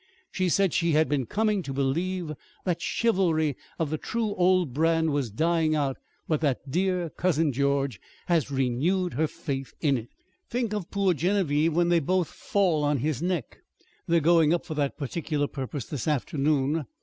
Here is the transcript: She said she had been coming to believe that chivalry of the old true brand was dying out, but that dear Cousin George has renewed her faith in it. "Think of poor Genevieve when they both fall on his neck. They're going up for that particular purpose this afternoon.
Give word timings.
She 0.31 0.49
said 0.49 0.73
she 0.73 0.93
had 0.93 1.07
been 1.07 1.27
coming 1.27 1.61
to 1.61 1.71
believe 1.73 2.31
that 2.65 2.81
chivalry 2.81 3.55
of 3.77 3.91
the 3.91 3.99
old 4.35 4.73
true 4.73 4.73
brand 4.73 5.11
was 5.11 5.29
dying 5.29 5.75
out, 5.75 5.97
but 6.27 6.41
that 6.41 6.71
dear 6.71 7.11
Cousin 7.11 7.53
George 7.53 8.01
has 8.25 8.49
renewed 8.49 9.13
her 9.13 9.27
faith 9.27 9.75
in 9.79 9.97
it. 9.99 10.09
"Think 10.49 10.73
of 10.73 10.89
poor 10.89 11.13
Genevieve 11.13 11.75
when 11.75 11.89
they 11.89 11.99
both 11.99 12.29
fall 12.29 12.83
on 12.83 12.97
his 12.97 13.21
neck. 13.21 13.59
They're 14.07 14.19
going 14.21 14.55
up 14.55 14.65
for 14.65 14.73
that 14.73 14.97
particular 14.97 15.45
purpose 15.45 15.85
this 15.85 16.07
afternoon. 16.07 16.87